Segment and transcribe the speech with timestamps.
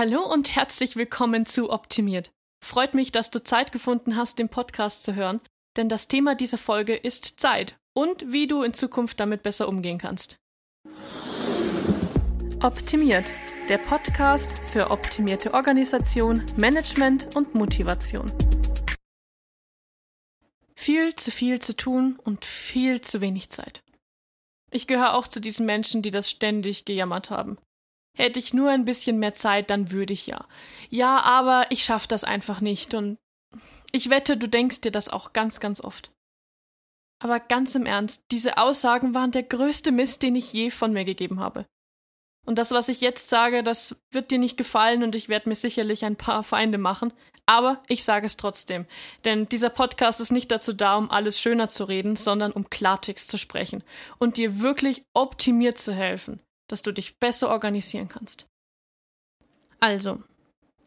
[0.00, 2.32] Hallo und herzlich willkommen zu Optimiert.
[2.64, 5.42] Freut mich, dass du Zeit gefunden hast, den Podcast zu hören,
[5.76, 9.98] denn das Thema dieser Folge ist Zeit und wie du in Zukunft damit besser umgehen
[9.98, 10.38] kannst.
[12.62, 13.26] Optimiert,
[13.68, 18.32] der Podcast für optimierte Organisation, Management und Motivation.
[20.76, 23.82] Viel zu viel zu tun und viel zu wenig Zeit.
[24.70, 27.58] Ich gehöre auch zu diesen Menschen, die das ständig gejammert haben.
[28.16, 30.46] Hätte ich nur ein bisschen mehr Zeit, dann würde ich ja.
[30.88, 33.18] Ja, aber ich schaffe das einfach nicht und
[33.92, 36.12] ich wette, du denkst dir das auch ganz, ganz oft.
[37.22, 41.04] Aber ganz im Ernst, diese Aussagen waren der größte Mist, den ich je von mir
[41.04, 41.66] gegeben habe.
[42.46, 45.54] Und das, was ich jetzt sage, das wird dir nicht gefallen und ich werde mir
[45.54, 47.12] sicherlich ein paar Feinde machen,
[47.44, 48.86] aber ich sage es trotzdem.
[49.24, 53.30] Denn dieser Podcast ist nicht dazu da, um alles schöner zu reden, sondern um Klartext
[53.30, 53.84] zu sprechen
[54.18, 58.46] und dir wirklich optimiert zu helfen dass du dich besser organisieren kannst.
[59.80, 60.22] Also,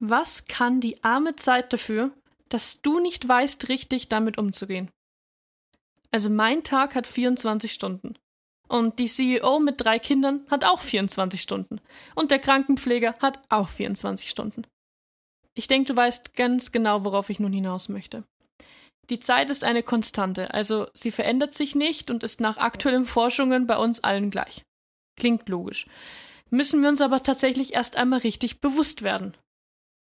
[0.00, 2.12] was kann die arme Zeit dafür,
[2.48, 4.90] dass du nicht weißt, richtig damit umzugehen?
[6.10, 8.14] Also mein Tag hat 24 Stunden.
[8.68, 11.80] Und die CEO mit drei Kindern hat auch 24 Stunden.
[12.14, 14.66] Und der Krankenpfleger hat auch 24 Stunden.
[15.54, 18.24] Ich denke, du weißt ganz genau, worauf ich nun hinaus möchte.
[19.10, 23.66] Die Zeit ist eine Konstante, also sie verändert sich nicht und ist nach aktuellen Forschungen
[23.66, 24.64] bei uns allen gleich.
[25.18, 25.86] Klingt logisch.
[26.50, 29.36] Müssen wir uns aber tatsächlich erst einmal richtig bewusst werden.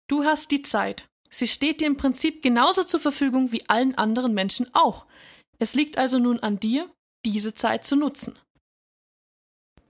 [0.07, 1.07] Du hast die Zeit.
[1.29, 5.05] Sie steht dir im Prinzip genauso zur Verfügung wie allen anderen Menschen auch.
[5.59, 6.89] Es liegt also nun an dir,
[7.25, 8.37] diese Zeit zu nutzen.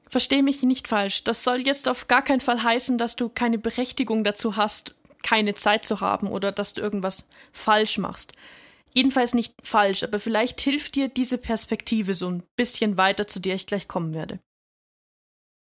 [0.09, 3.58] Versteh mich nicht falsch, das soll jetzt auf gar keinen Fall heißen, dass du keine
[3.58, 8.33] Berechtigung dazu hast, keine Zeit zu haben oder dass du irgendwas falsch machst.
[8.94, 13.55] Jedenfalls nicht falsch, aber vielleicht hilft dir diese Perspektive so ein bisschen weiter, zu der
[13.55, 14.39] ich gleich kommen werde.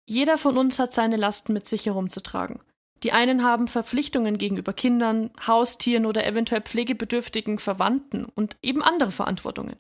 [0.05, 2.59] Jeder von uns hat seine Lasten mit sich herumzutragen.
[3.03, 9.75] Die einen haben Verpflichtungen gegenüber Kindern, Haustieren oder eventuell pflegebedürftigen Verwandten und eben andere Verantwortungen.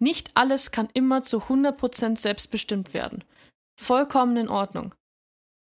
[0.00, 3.22] Nicht alles kann immer zu 100% selbstbestimmt werden.
[3.80, 4.94] Vollkommen in Ordnung.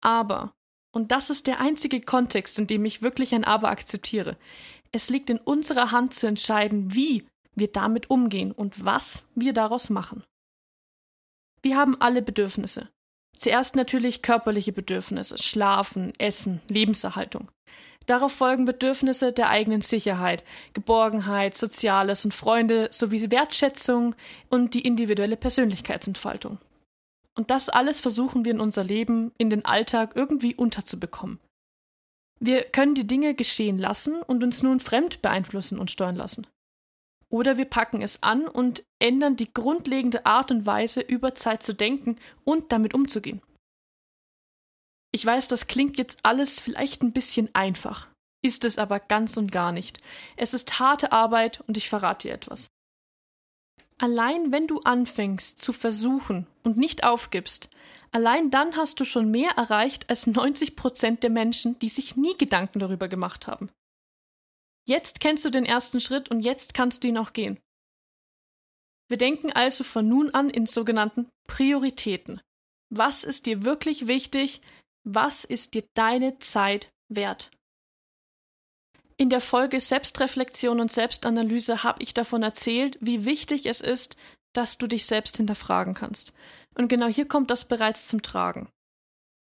[0.01, 0.53] Aber,
[0.91, 4.37] und das ist der einzige Kontext, in dem ich wirklich ein Aber akzeptiere,
[4.91, 9.89] es liegt in unserer Hand zu entscheiden, wie wir damit umgehen und was wir daraus
[9.89, 10.23] machen.
[11.61, 12.89] Wir haben alle Bedürfnisse.
[13.39, 17.49] Zuerst natürlich körperliche Bedürfnisse, Schlafen, Essen, Lebenserhaltung.
[18.05, 24.15] Darauf folgen Bedürfnisse der eigenen Sicherheit, Geborgenheit, Soziales und Freunde sowie Wertschätzung
[24.49, 26.57] und die individuelle Persönlichkeitsentfaltung.
[27.37, 31.39] Und das alles versuchen wir in unser Leben, in den Alltag irgendwie unterzubekommen.
[32.41, 36.47] Wir können die Dinge geschehen lassen und uns nun fremd beeinflussen und steuern lassen.
[37.29, 41.73] Oder wir packen es an und ändern die grundlegende Art und Weise, über Zeit zu
[41.73, 43.41] denken und damit umzugehen.
[45.11, 48.07] Ich weiß, das klingt jetzt alles vielleicht ein bisschen einfach,
[48.43, 49.99] ist es aber ganz und gar nicht.
[50.37, 52.67] Es ist harte Arbeit und ich verrate dir etwas.
[53.97, 57.69] Allein wenn du anfängst zu versuchen und nicht aufgibst,
[58.11, 62.37] allein dann hast du schon mehr erreicht als 90 Prozent der Menschen, die sich nie
[62.37, 63.69] Gedanken darüber gemacht haben.
[64.87, 67.59] Jetzt kennst du den ersten Schritt und jetzt kannst du ihn auch gehen.
[69.09, 72.41] Wir denken also von nun an in sogenannten Prioritäten.
[72.89, 74.61] Was ist dir wirklich wichtig?
[75.03, 77.51] Was ist dir deine Zeit wert?
[79.17, 84.15] In der Folge Selbstreflexion und Selbstanalyse habe ich davon erzählt, wie wichtig es ist,
[84.53, 86.33] dass du dich selbst hinterfragen kannst.
[86.75, 88.69] Und genau hier kommt das bereits zum Tragen.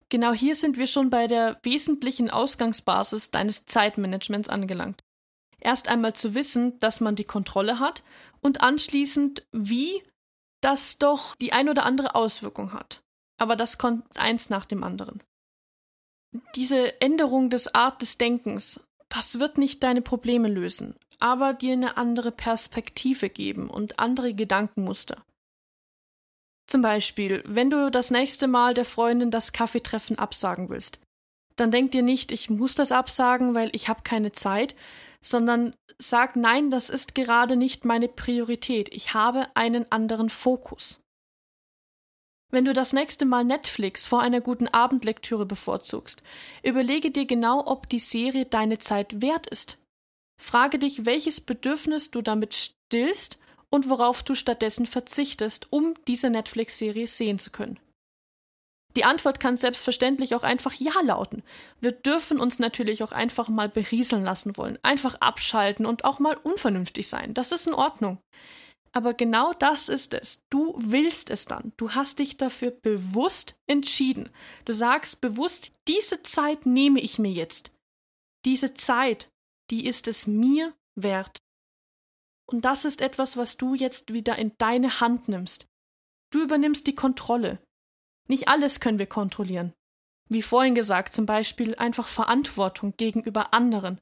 [0.10, 5.02] Genau hier sind wir schon bei der wesentlichen Ausgangsbasis deines Zeitmanagements angelangt
[5.62, 8.04] erst einmal zu wissen, dass man die Kontrolle hat
[8.42, 10.04] und anschließend, wie
[10.62, 13.02] das doch die ein oder andere Auswirkung hat.
[13.38, 15.22] Aber das kommt eins nach dem anderen.
[16.56, 18.80] Diese Änderung des Art des Denkens,
[19.10, 25.24] das wird nicht deine Probleme lösen, aber dir eine andere Perspektive geben und andere Gedankenmuster.
[26.68, 31.02] Zum Beispiel, wenn du das nächste Mal der Freundin das Kaffeetreffen absagen willst,
[31.58, 34.76] dann denk dir nicht, ich muss das absagen, weil ich habe keine Zeit,
[35.24, 38.90] sondern sag nein, das ist gerade nicht meine Priorität.
[38.92, 41.02] Ich habe einen anderen Fokus.
[42.52, 46.22] Wenn du das nächste Mal Netflix vor einer guten Abendlektüre bevorzugst,
[46.64, 49.78] überlege dir genau, ob die Serie deine Zeit wert ist.
[50.38, 53.40] Frage dich, welches Bedürfnis du damit stillst
[53.70, 57.80] und worauf du stattdessen verzichtest, um diese Netflix-Serie sehen zu können.
[58.96, 61.44] Die Antwort kann selbstverständlich auch einfach Ja lauten.
[61.80, 66.38] Wir dürfen uns natürlich auch einfach mal berieseln lassen wollen, einfach abschalten und auch mal
[66.38, 67.34] unvernünftig sein.
[67.34, 68.20] Das ist in Ordnung.
[68.94, 70.44] Aber genau das ist es.
[70.50, 71.72] Du willst es dann.
[71.78, 74.30] Du hast dich dafür bewusst entschieden.
[74.66, 77.72] Du sagst bewusst, diese Zeit nehme ich mir jetzt.
[78.46, 79.30] Diese Zeit,
[79.70, 81.38] die ist es mir wert.
[82.50, 85.68] Und das ist etwas, was du jetzt wieder in deine Hand nimmst.
[86.34, 87.64] Du übernimmst die Kontrolle.
[88.28, 89.74] Nicht alles können wir kontrollieren.
[90.30, 94.00] Wie vorhin gesagt, zum Beispiel einfach Verantwortung gegenüber anderen.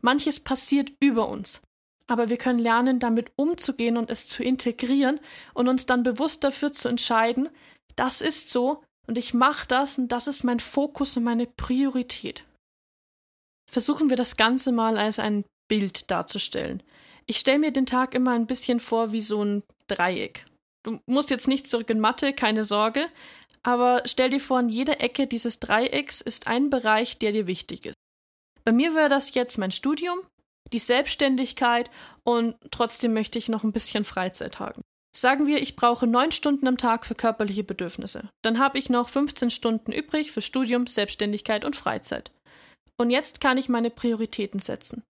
[0.00, 1.62] Manches passiert über uns.
[2.06, 5.20] Aber wir können lernen, damit umzugehen und es zu integrieren
[5.54, 7.48] und uns dann bewusst dafür zu entscheiden,
[7.94, 12.44] das ist so und ich mache das und das ist mein Fokus und meine Priorität.
[13.70, 16.82] Versuchen wir das Ganze mal als ein Bild darzustellen.
[17.26, 20.44] Ich stelle mir den Tag immer ein bisschen vor wie so ein Dreieck.
[20.82, 23.06] Du musst jetzt nicht zurück in Mathe, keine Sorge,
[23.62, 27.86] aber stell dir vor, in jeder Ecke dieses Dreiecks ist ein Bereich, der dir wichtig
[27.86, 27.96] ist.
[28.64, 30.20] Bei mir wäre das jetzt mein Studium,
[30.72, 31.90] die Selbstständigkeit
[32.24, 34.82] und trotzdem möchte ich noch ein bisschen Freizeit haben.
[35.14, 38.30] Sagen wir, ich brauche neun Stunden am Tag für körperliche Bedürfnisse.
[38.42, 42.30] Dann habe ich noch 15 Stunden übrig für Studium, Selbstständigkeit und Freizeit.
[42.96, 45.02] Und jetzt kann ich meine Prioritäten setzen.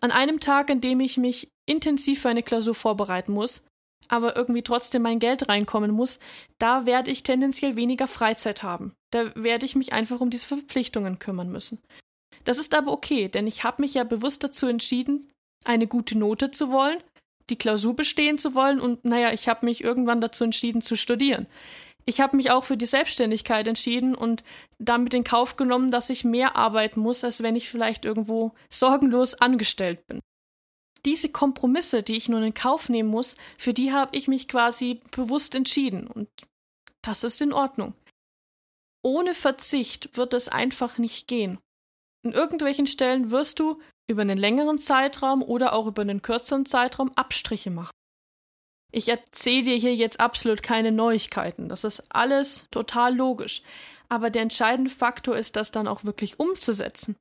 [0.00, 3.64] An einem Tag, an dem ich mich intensiv für eine Klausur vorbereiten muss,
[4.08, 6.18] aber irgendwie trotzdem mein Geld reinkommen muss,
[6.58, 8.94] da werde ich tendenziell weniger Freizeit haben.
[9.10, 11.80] Da werde ich mich einfach um diese Verpflichtungen kümmern müssen.
[12.44, 15.30] Das ist aber okay, denn ich habe mich ja bewusst dazu entschieden,
[15.64, 17.02] eine gute Note zu wollen,
[17.50, 21.46] die Klausur bestehen zu wollen und naja, ich habe mich irgendwann dazu entschieden zu studieren.
[22.04, 24.42] Ich habe mich auch für die Selbstständigkeit entschieden und
[24.78, 29.34] damit in Kauf genommen, dass ich mehr arbeiten muss, als wenn ich vielleicht irgendwo sorgenlos
[29.34, 30.20] angestellt bin
[31.04, 35.00] diese Kompromisse, die ich nun in Kauf nehmen muss, für die habe ich mich quasi
[35.10, 36.06] bewusst entschieden.
[36.06, 36.28] Und
[37.02, 37.94] das ist in Ordnung.
[39.02, 41.58] Ohne Verzicht wird es einfach nicht gehen.
[42.24, 43.80] In irgendwelchen Stellen wirst du
[44.10, 47.92] über einen längeren Zeitraum oder auch über einen kürzeren Zeitraum Abstriche machen.
[48.90, 51.68] Ich erzähle dir hier jetzt absolut keine Neuigkeiten.
[51.68, 53.62] Das ist alles total logisch.
[54.08, 57.16] Aber der entscheidende Faktor ist, das dann auch wirklich umzusetzen.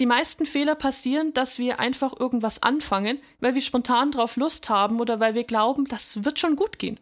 [0.00, 5.00] Die meisten Fehler passieren, dass wir einfach irgendwas anfangen, weil wir spontan drauf Lust haben
[5.00, 7.00] oder weil wir glauben, das wird schon gut gehen.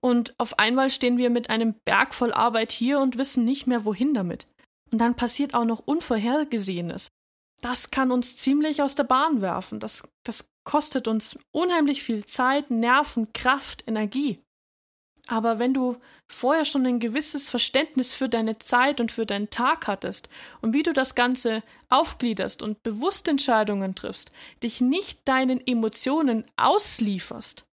[0.00, 3.84] Und auf einmal stehen wir mit einem Berg voll Arbeit hier und wissen nicht mehr,
[3.84, 4.46] wohin damit.
[4.90, 7.08] Und dann passiert auch noch Unvorhergesehenes.
[7.60, 9.80] Das kann uns ziemlich aus der Bahn werfen.
[9.80, 14.40] Das, das kostet uns unheimlich viel Zeit, Nerven, Kraft, Energie.
[15.30, 15.96] Aber wenn du
[16.26, 20.30] vorher schon ein gewisses Verständnis für deine Zeit und für deinen Tag hattest
[20.62, 24.32] und wie du das Ganze aufgliederst und bewusst Entscheidungen triffst,
[24.62, 27.66] dich nicht deinen Emotionen auslieferst,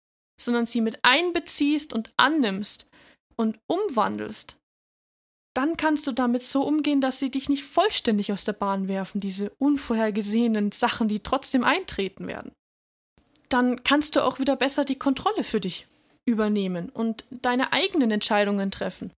[0.41, 2.87] sondern sie mit einbeziehst und annimmst
[3.35, 4.57] und umwandelst,
[5.55, 9.21] dann kannst du damit so umgehen, dass sie dich nicht vollständig aus der Bahn werfen,
[9.21, 12.51] diese unvorhergesehenen Sachen, die trotzdem eintreten werden.
[13.49, 15.85] Dann kannst du auch wieder besser die Kontrolle für dich
[16.25, 19.11] übernehmen und deine eigenen Entscheidungen treffen.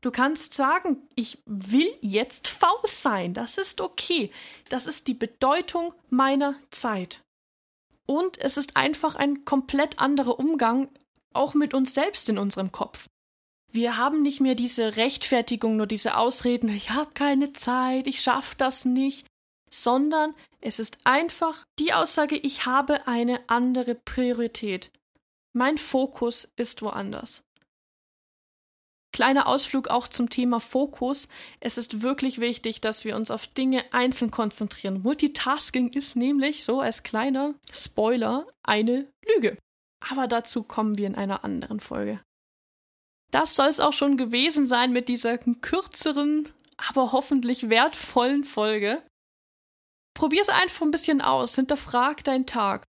[0.00, 4.30] Du kannst sagen, ich will jetzt faul sein, das ist okay,
[4.68, 7.22] das ist die Bedeutung meiner Zeit.
[8.06, 10.88] Und es ist einfach ein komplett anderer Umgang
[11.32, 13.08] auch mit uns selbst in unserem Kopf.
[13.72, 18.56] Wir haben nicht mehr diese Rechtfertigung, nur diese Ausreden, ich habe keine Zeit, ich schaffe
[18.58, 19.26] das nicht,
[19.70, 24.90] sondern es ist einfach die Aussage, ich habe eine andere Priorität.
[25.52, 27.42] Mein Fokus ist woanders.
[29.12, 31.28] Kleiner Ausflug auch zum Thema Fokus.
[31.58, 35.02] Es ist wirklich wichtig, dass wir uns auf Dinge einzeln konzentrieren.
[35.02, 39.58] Multitasking ist nämlich, so als kleiner Spoiler, eine Lüge.
[40.08, 42.20] Aber dazu kommen wir in einer anderen Folge.
[43.32, 49.02] Das soll es auch schon gewesen sein mit dieser kürzeren, aber hoffentlich wertvollen Folge.
[50.14, 52.84] Probier es einfach ein bisschen aus, hinterfrag deinen Tag.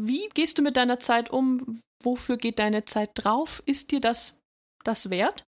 [0.00, 1.80] Wie gehst du mit deiner Zeit um?
[2.04, 3.62] Wofür geht deine Zeit drauf?
[3.66, 4.38] Ist dir das
[4.84, 5.42] das wert?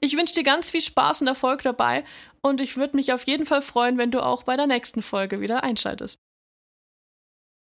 [0.00, 2.04] Ich wünsche dir ganz viel Spaß und Erfolg dabei
[2.42, 5.40] und ich würde mich auf jeden Fall freuen, wenn du auch bei der nächsten Folge
[5.40, 6.18] wieder einschaltest.